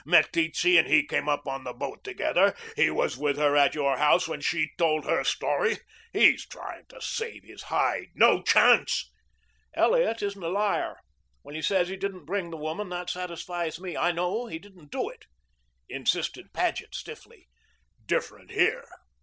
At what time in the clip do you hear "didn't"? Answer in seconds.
11.97-12.25, 14.57-14.89